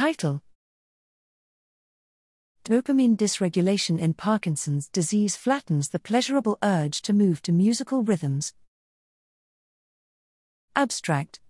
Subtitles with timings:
[0.00, 0.40] Title
[2.64, 8.54] Dopamine dysregulation in Parkinson's disease flattens the pleasurable urge to move to musical rhythms.
[10.74, 11.40] Abstract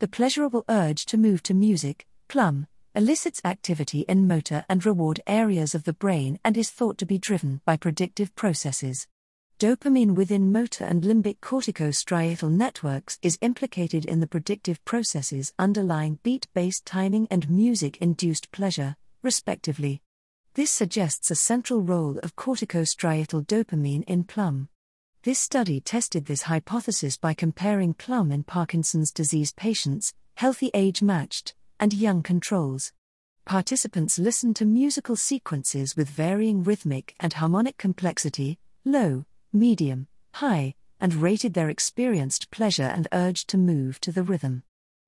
[0.00, 2.66] The pleasurable urge to move to music, PLUMM,
[2.96, 7.18] elicits activity in motor and reward areas of the brain and is thought to be
[7.18, 9.06] driven by predictive processes.
[9.62, 16.48] Dopamine within motor and limbic corticostriatal networks is implicated in the predictive processes underlying beat
[16.52, 20.02] based timing and music induced pleasure, respectively.
[20.54, 24.66] This suggests a central role of corticostriatal dopamine in PLUMM.
[25.22, 31.54] This study tested this hypothesis by comparing PLUMM in Parkinson's disease patients, healthy age matched,
[31.78, 32.92] and young controls.
[33.44, 41.14] Participants listened to musical sequences with varying rhythmic and harmonic complexity, low, medium, high, and
[41.14, 44.62] rated their experienced pleasure and urge to move to the rhythm.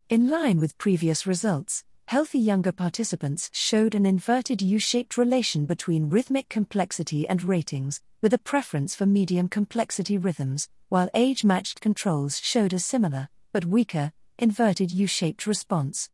[0.08, 6.10] In line with previous results, healthy younger participants showed an inverted U shaped relation between
[6.10, 12.38] rhythmic complexity and ratings, with a preference for medium complexity rhythms, while age matched controls
[12.38, 16.10] showed a similar, but weaker, inverted U shaped response.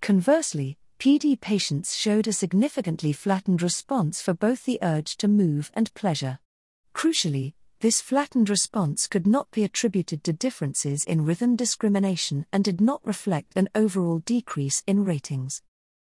[0.00, 5.92] Conversely, PD patients showed a significantly flattened response for both the urge to move and
[5.94, 6.38] pleasure.
[6.94, 7.52] Crucially,
[7.84, 12.98] this flattened response could not be attributed to differences in rhythm discrimination and did not
[13.04, 15.60] reflect an overall decrease in ratings.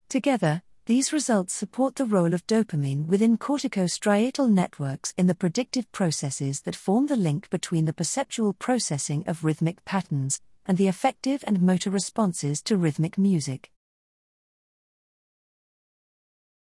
[0.08, 6.62] Together, these results support the role of dopamine within corticostriatal networks in the predictive processes
[6.62, 11.62] that form the link between the perceptual processing of rhythmic patterns and the affective and
[11.62, 13.70] motor responses to rhythmic music.